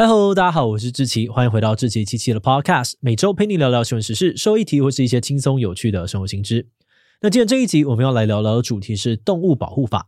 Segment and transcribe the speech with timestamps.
[0.00, 6.68] 嗨喽，大家好，我是志奇，欢迎回到志奇七七的 Podcast，每周陪你聊聊新闻时事、收一题或是一些轻松有趣的生活新知。
[7.20, 10.06] 那今天这一集我们要来聊聊的主题是动物保护法。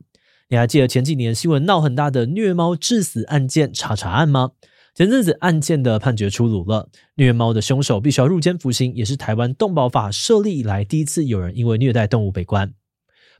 [0.48, 4.52] 你还记得前几年新闻闹很大的虐猫致死案件查查案吗？
[4.94, 12.72] 前阵子案件的判决出炉了，虐猫的凶手必须要入监服刑，也是台湾动保法设立以来第一次有人因为虐待动物被关。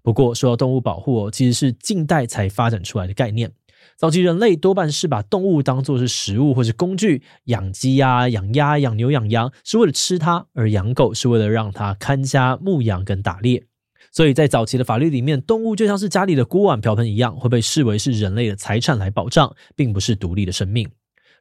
[0.02, 3.52] 不过说到动物保护，其实是近代才发展出来的概念。
[3.96, 13.64] 早期人类多半是把动物当作是食物或是工具，养鸡啊、养鸭、养牛、养羊是为了吃它，而养狗是为了让它看家、牧羊跟打猎。
[14.12, 20.90] 所以在早期的法律里面，动物就像是家里的锅碗瓢盆一样，会被视为是人类的财产来保障，并不是独立的生命。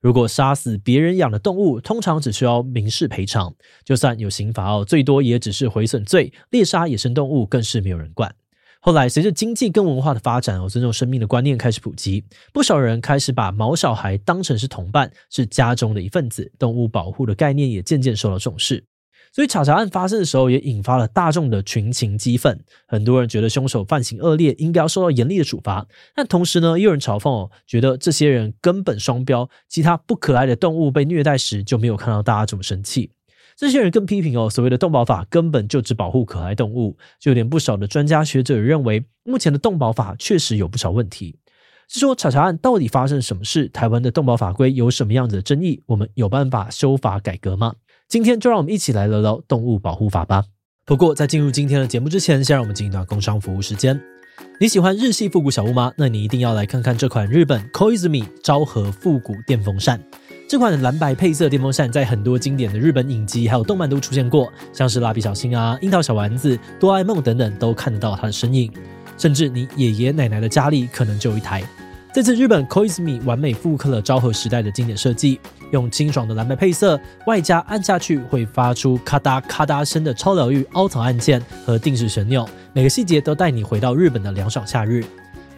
[0.01, 6.31] 如果杀死别人养的动物，通常只需要民事赔偿，就算有刑罚哦，最多也只是毁损罪。
[6.51, 8.33] 猎杀野生动物更是没有人管。
[8.81, 16.49] 后来，随着经济跟文化的发展，哦，尊重生命的观念开始普及，不少人开始把毛小孩当成是同伴，是家中的一份子。
[16.57, 18.85] 动物保护的概念也渐渐受到重视。
[19.31, 22.57] 所以，查查案发生的时候，也引发了大众的群情激愤。
[22.87, 25.85] 很多人觉得凶手犯行恶劣，应该要受到严厉的处罚。
[26.15, 29.47] 但同时呢，也有人嘲讽哦，觉得这些人根本双标。
[29.67, 33.11] 其他不可爱的动物被虐待时，就没有看到大家这么生气。
[33.59, 41.37] 这些人更批评哦，所谓的动保法根本就只保护可爱动物，就连不少的专家学者认为，目前的动保法确实有不少问题。
[41.89, 43.67] 是说查查案到底发生什么事？
[43.67, 45.83] 台湾的动保法规有什么样子的争议？
[45.87, 47.73] 我们有办法修法改革吗？
[48.07, 50.45] 今天就让我们一起来聊聊动物保护法吧。
[50.85, 53.99] 不过在进入今天的节目之前，先让我们进一段工商服务时间。
[54.61, 55.91] 你喜欢日系复古小物吗？
[55.97, 60.01] 那你一定要来看看这款日本 Koizumi 昭和复古电风扇。
[60.49, 68.71] 这款蓝白配色电风扇在很多经典的日本影集还有动漫都出现过，像是蜡笔小新啊、樱桃小丸子、哆啦 A 梦等等都看得到它的身影，
[69.15, 71.63] 甚至你爷爷奶奶的家里可能就有一台。
[72.11, 85.05] 这次日本 Koizumi 完美复刻了昭和时代的经典设计，用清爽的蓝白配色，外加按下去会发出咔嗒咔嗒声的超疗愈凹槽按键和定时旋钮，每个细节都带你回到日本的凉爽夏日。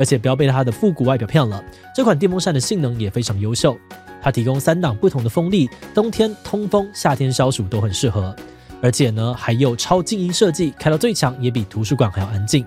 [0.01, 1.63] 而且不要被它的复古外表骗了，
[1.95, 3.77] 这款电风扇的性能也非常优秀。
[4.19, 8.35] 它提供三档不同的风力，冬天通风，夏天消暑都很适合。
[8.81, 12.65] 而且呢，还有超静音设计，开到最强也比图书馆还要安静。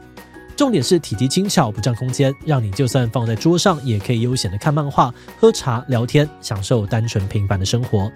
[0.55, 8.09] 重点是体积轻巧，不占空间，让你就算放在桌上，也可以悠闲的看漫画、喝茶、聊天，享受单纯平凡的生活。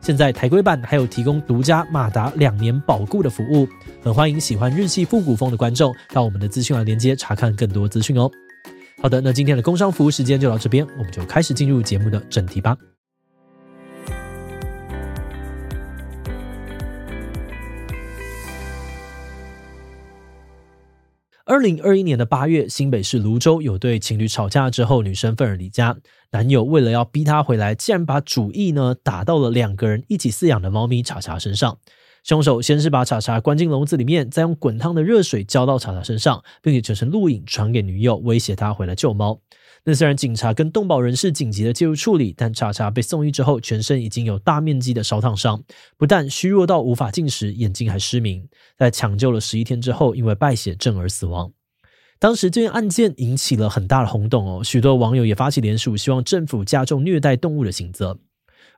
[0.00, 3.68] 现在台规版还有提供独家马达两年保固的服务，
[4.02, 8.28] 很欢迎喜欢日系复古风的观众到我们的资讯栏连接查看更多资讯哦。
[9.00, 12.76] 好的，那今天的工商服务时间就到这边，我们就开始进入节目的正题吧。
[21.44, 25.96] 二零二一年的八月，新北市泸州有对情侣吵架之后，女生愤而离家，
[26.32, 31.78] 男友为了要逼她回来，竟然把主意呢打到了两个人一起饲养的猫咪查查身上。
[32.24, 39.40] 凶手先是把查查关进笼子里面，再用滚烫的热水浇到查查身上，并且全程录影传给女友，威胁她回来救猫。
[39.84, 45.62] 那虽然警察跟动保人士紧急的介入处理，但查查被送医之后，全身已经有大面积的烧烫伤，
[45.96, 48.46] 不但虚弱到无法进食，眼睛还失明。
[48.76, 51.52] 在抢救了十一天之后，因为败血症而死亡。
[52.18, 58.18] 当时这件案件引起了很大的轰动哦，许多网友也发起联署，希望政府加重虐待动物的刑责。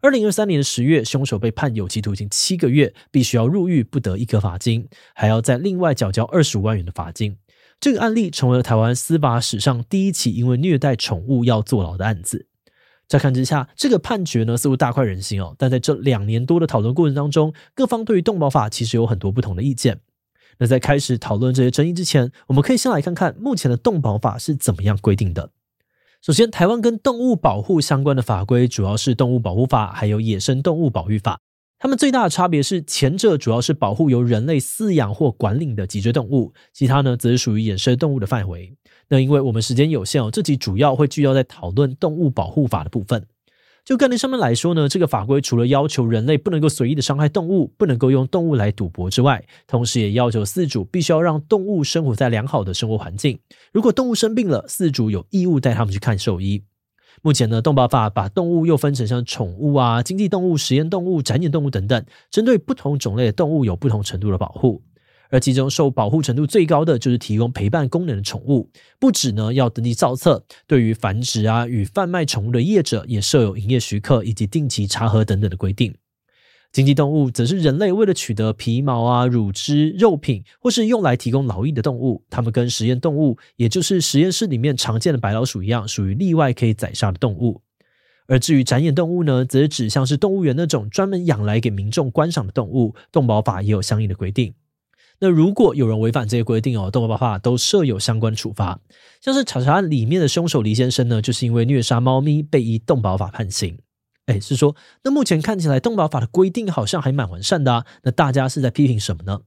[0.03, 7.37] 二零二三年十月，凶手被判有期徒刑七个月，必须要入狱，不得一颗罚金，还要再另外缴交二十五万元的罚金。
[7.79, 12.47] 这个案例成为了台湾司法史上第一起因为虐待宠物要坐牢的案子。
[13.09, 20.01] 乍看之下，这个判决呢似乎大快人心哦，但在这两年多的讨论过程当中，各方对于动保法其实有很多不同的意见。
[20.59, 25.51] 那在开始讨论这些争议之前，我们可以先来看看目前的动保法是怎么样规定的。
[26.23, 31.37] 首先，台湾跟动物保护相关的法规主要是《动物保护法》还有《野生动物保育法》。
[31.79, 38.77] 它们最大的差别是，前者主要是保护由人类饲养或管理的脊椎动物，其他呢则是属于野生动物的范围。
[39.09, 43.27] 那因为我们时间有限哦，这集主要会聚焦在讨论《动物保护法》的部分。
[43.85, 53.39] 就概念上面来说呢，这个法规除了要求人类不能够随意的伤害动物，不能够用动物来赌博之外，同时也要求饲主必须要让动物生活在良好的生活环境。
[53.73, 56.63] 如果动物生病了，饲主有义务带他们去看兽医。
[57.23, 64.83] 目前呢，动保法把动物又分成像宠物啊、经济动物、实验动物、展演动物等等，针对不同种类的动物有不同程度的保护。
[65.31, 68.69] 而其中受保护程度最高的就是提供陪伴功能的宠物，
[68.99, 75.95] 不止呢要登记造册，对于繁殖啊与贩卖宠物的业者也设有营业许可以及定期查核等等的规定。
[76.73, 87.63] 经济动物则是人类为了取得皮毛啊、乳汁、肉品，或是用来提供劳役的动物，它们跟实验动物，也就是实验室里面常见的白老鼠一样，属于例外可以宰杀的动物。
[88.29, 94.55] 而至于展演动物呢，则是指像是动物园那种专门养来给民众观赏的动物，动保法也有相应的规定。
[95.21, 98.81] 那如果有人违反这些规定哦，动保法都设有相关处罚。
[99.21, 103.79] 像是查查案里面的凶手黎先生呢，就是因为虐杀猫咪被依动保法判刑。
[104.27, 104.75] 哎，是说，
[105.05, 107.87] 那目前看起来动保法的规定好像还蛮完善的啊。
[108.03, 109.41] 那大家是在批评什么呢？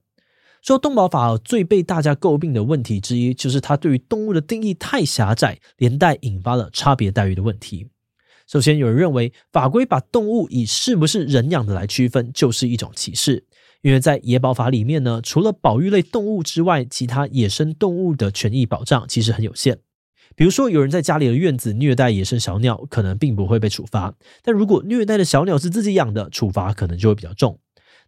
[0.62, 7.90] 说动保法最被大家诟病的问题之一，就是它对于动物的定义太狭窄，连带引发了差别待遇的问题。
[8.46, 13.46] 首先，有人认为法规把动物以是不是人养的来区分，就是一种歧视。
[13.84, 19.80] 因为在野保法里面呢，除了保育类动物之外，其他野生动物的权益保障其实很有限。
[20.38, 27.60] 比如说，有人在家里的院子虐待野生小鸟，可能并不会被处罚；但如果虐待的小鸟是自己养的，处罚可能就会比较重。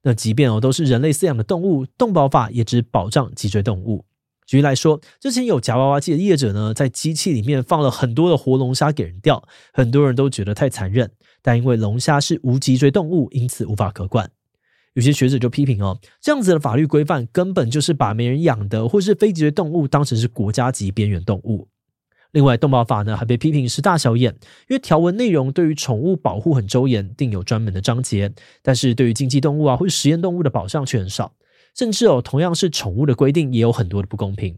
[0.03, 4.05] 那即便哦都是人类饲养的动物，动保法也只保障脊椎动物。
[4.47, 9.43] 举例来说，之前有夹娃娃机的业者呢，在机器里面放了很多的活龙虾给人钓，
[9.73, 11.11] 很多人都觉得太残忍，
[11.41, 14.31] 但因为龙虾是无脊椎动物，因此无法可管。
[14.95, 21.67] 有些学者就批评哦，这样子的法律规范根本就是把没人养的或是非脊椎动物当成是国家级边缘动物。
[22.31, 24.33] 另外，动保法呢还被批评是大小眼，
[24.67, 31.33] 因为条文内容对于宠物保护很周延，定有专门的章节，但是对于经济动物啊或是实验动物的保障却很少，
[31.77, 34.57] 甚至哦同样是宠物的规定也有很多的不公平。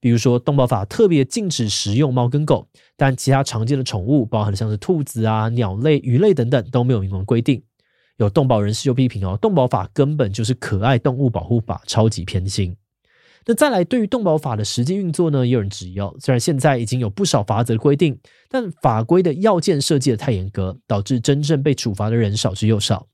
[0.00, 7.62] 比如说，动保法特别禁止食用猫跟狗，但其他常见的宠物，包含像是兔子啊、鸟类、鱼类等等都没有明文规定。
[8.18, 12.76] 有动保人士就批评哦，动保法根本就是可爱动物保护法，超级偏心。
[13.46, 16.16] 那再来，对于动保法的实际运作呢，也有人质疑哦。
[16.18, 18.18] 虽然现在已经有不少法则规定，
[18.48, 23.06] 但法规的要件设计的太严格，导致真正被处罚的人少之又少。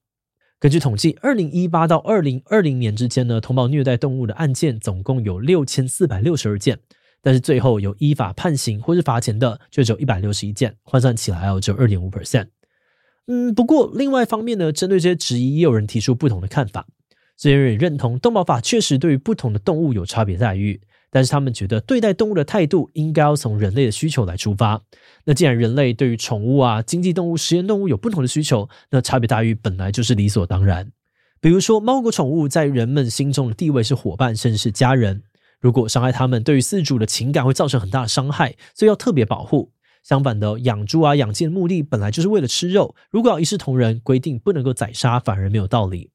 [0.60, 6.78] 根据统计，二零一八到二零二零年之间呢，通报虐待动物的案件总共有六千四百六十二件，
[7.22, 12.46] 但是最后有依法判刑或是罚钱的，就只有一百六十一件，换算起来哦，只有二点五 percent。
[13.32, 16.84] 嗯，不过另外一方面呢，针对这些质疑，也有人提出不同的看法。
[17.36, 20.80] 这些人也认同动保法确实对于不同的动物有差别待遇，
[21.12, 24.82] 但是他们觉得对待动物的态度应该要从人类的需求来出发。
[25.24, 30.90] 那既然人类对于宠物啊、经济动物、实验动物有不同的需求，那差别待遇本来就是理所当然。
[31.40, 35.22] 比如说，猫狗宠物在人们心中的地位是伙伴，甚至是家人。
[35.60, 39.70] 如果伤害它们，对于饲主的情感会造成很大的伤害，所以要特别保护。
[40.10, 46.10] 相反的，养猪啊、养鸡的目的本来就是为了吃肉，如果要一视同仁，规定不能够宰杀，反而没有道理。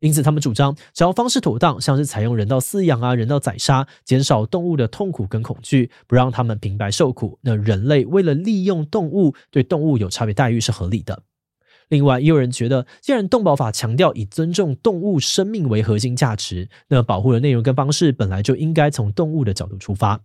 [0.00, 11.22] 因此，他们主张，只要方式妥当，像是采用人道饲养啊、人道宰杀，减少动物的痛苦跟恐惧，不让他们平白受苦，那人类为了利用动物，对动物有差别待遇是合理的。
[11.88, 20.20] 另外，也有人觉得，既然动保法强调以尊重动物生命为核心价值，那保护的内容跟方式本来就应该从动物的角度出发。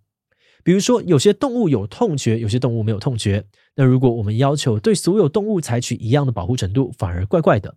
[0.65, 3.45] 比如说，有些动物有痛觉，有些动物没有痛觉。
[3.75, 7.75] 那如果我们要求对所有动物采取一样的保护程度，反而怪怪的。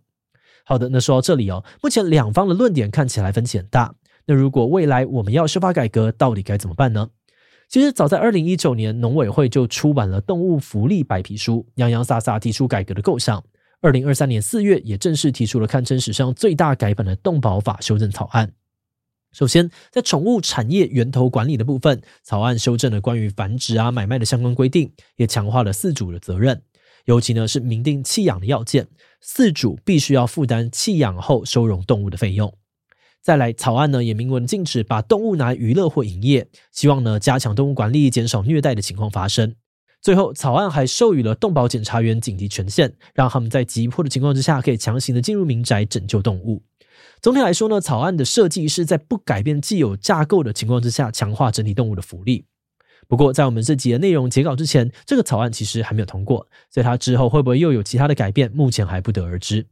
[0.65, 3.93] 好的，那说到这里哦，目前两方的论点看起来分歧很大。
[4.25, 7.09] 那如果未来我们要修法改革，到底该怎么办呢？
[7.67, 13.43] 其实早在二零一九年，农委会就出版了动物福利白皮书，洋洋洒洒提出改革的构想。
[13.81, 18.51] 二零二三年四月，也正式提出了堪称史上最大改版的动保法修正草案。
[19.31, 26.63] 首先，在宠物产业源头管理的部分，草案修正了关于繁殖啊、买卖的相关规定，也强化了饲主的责任。
[27.05, 28.87] 尤其呢是明定弃养的要件，
[29.23, 32.53] 饲主必须要负担弃养后收容动物的费用。
[33.21, 39.55] 再来，草案呢也明文禁止把动物拿来娱乐或营业，希望呢加强动物管理，减少虐待的情况发生。
[40.01, 46.63] 最后，草案还授予了动保检查员警笛权限，让他们在急迫的情况之下，可以强行的进入民宅拯救动物。
[47.21, 52.45] 总体来说呢，草案的设计是在不改变既有架构的情况之下，强化整体动物的福利。
[53.07, 59.67] 不过，在我们这集的内容截稿之前，这个草案其实还没有通过，所以它之后会不会又有其他的改变，目前还不得而知。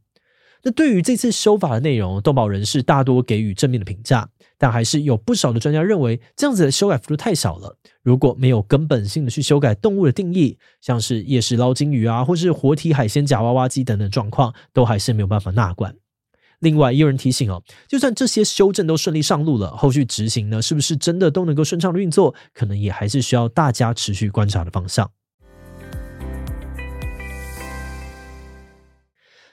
[0.64, 4.28] 那对于这次修法的内容，动保人士大多给予正面的评价，
[4.58, 7.78] 但还是有不少的专家认为，这样子的修改幅度太小了。
[8.02, 15.94] 如果没有根本性的去修改动物的定义，像是夜市捞金鱼啊，或是活体海鲜夹娃娃机等等状况，都还是没有办法纳管。
[16.60, 25.10] 另外，也有人提醒哦，就算这些修正都顺利上路了，后续执行呢，是不是真的都能够顺畅的运作，可能也还是需要大家持续观察的方向。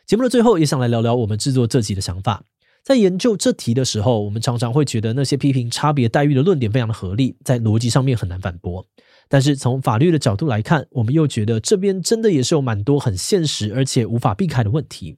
[0.05, 2.43] 节目的最后，也想来聊聊我们制作这集的想法。
[2.83, 8.85] 在研究这题的时候，我们常常会觉得那些批评差别待遇的论点非常的合理，在逻辑上面很难反驳。
[9.27, 15.17] 但是从法律的角度来看，我们又觉得这边真的也是有蛮多很现实而且无法避开的问题。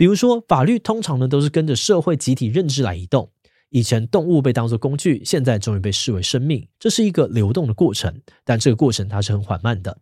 [0.00, 3.30] 比如说，法律通常呢都是跟着社会集体认知来移动。
[3.68, 8.18] 以前动物被当作工具，现在终于被视为生命，这是一个流动的过程。
[8.42, 9.94] 但这个过程它是很缓慢的。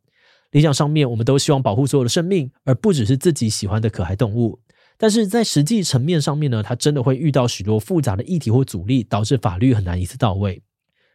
[0.53, 4.61] 理想上面，我们都希望保护所有的生命，而不只是自己喜欢的可爱动物。
[4.97, 10.63] 但是在实际层面上面呢，它真的会遇到许多复杂的议题或阻力，导致法律很难一次到位。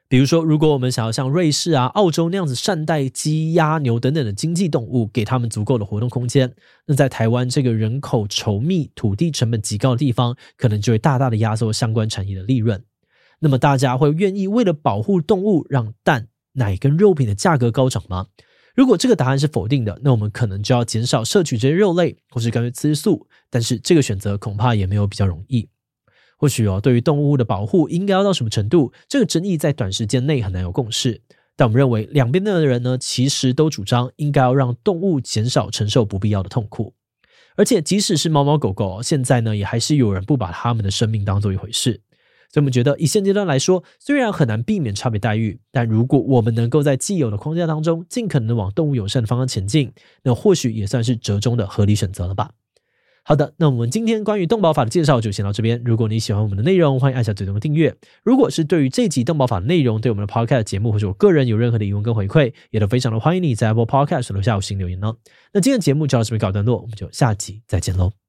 [0.09, 6.53] 比如说，如果我们想要像瑞士啊、澳洲那样子善待鸡、鸭、牛等等的经济动物，给他们足够的活动空间，
[6.85, 12.83] 那在台湾这个人口稠密、土地成本极高的地方，可能就会大大的压缩相关产业的利润。
[13.39, 18.27] 那么大家会愿意为了保护动物，让蛋、奶跟肉品的价格高涨吗？
[18.75, 23.27] 如果这个答案是否定的，那我们可能就要减少摄取这些肉类，或是干脆吃素。
[23.49, 25.69] 但是这个选择恐怕也没有比较容易。
[26.37, 31.21] 或许哦，对于动物的保护应该要到什么程度，这个争议在短时间内很难有共识。
[31.55, 36.95] 但我们认为，两边的人呢，其实都主张应该要让动物减少承受不必要的痛苦。
[37.55, 42.01] 而且，即使是猫猫狗狗，现在呢，也还是有人不把他们的生命当做一回事。
[42.51, 52.49] 所以我们觉得，以现阶段来说，虽然很难避免差别待遇，但如果我们能够在既有的框架当中，尽可能往动物友善的方向前进，那或许也算是折中的合理选择了吧。
[53.25, 55.81] 好的，那我们今天关于动保法的介绍就先到这边。
[55.85, 57.95] 如果你喜欢我们的内容，欢迎按下最终的订阅。
[58.21, 65.15] 如果是对于这集动保法的内容，对我们的 Podcast 节目或者我个人有任何的疑问跟回馈，也都非常的欢迎你在 Apple Podcast 留下五星留言哦。
[65.53, 68.22] 那今天的节目就到这边告一段落，我们就下集再见喽。